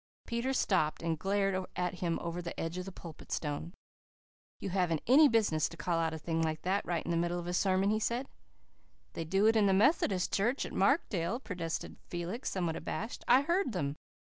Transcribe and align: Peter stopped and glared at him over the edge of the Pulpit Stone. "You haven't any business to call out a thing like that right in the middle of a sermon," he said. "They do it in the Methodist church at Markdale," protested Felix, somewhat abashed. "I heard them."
Peter 0.25 0.51
stopped 0.51 1.03
and 1.03 1.19
glared 1.19 1.63
at 1.75 1.99
him 1.99 2.17
over 2.23 2.41
the 2.41 2.59
edge 2.59 2.75
of 2.79 2.85
the 2.85 2.91
Pulpit 2.91 3.31
Stone. 3.31 3.71
"You 4.59 4.71
haven't 4.71 5.03
any 5.05 5.27
business 5.27 5.69
to 5.69 5.77
call 5.77 5.99
out 5.99 6.11
a 6.11 6.17
thing 6.17 6.41
like 6.41 6.63
that 6.63 6.83
right 6.87 7.05
in 7.05 7.11
the 7.11 7.17
middle 7.17 7.37
of 7.37 7.45
a 7.45 7.53
sermon," 7.53 7.91
he 7.91 7.99
said. 7.99 8.27
"They 9.13 9.25
do 9.25 9.45
it 9.45 9.55
in 9.55 9.67
the 9.67 9.73
Methodist 9.75 10.33
church 10.33 10.65
at 10.65 10.73
Markdale," 10.73 11.39
protested 11.39 11.97
Felix, 12.09 12.49
somewhat 12.49 12.77
abashed. 12.77 13.23
"I 13.27 13.41
heard 13.41 13.73
them." 13.73 13.95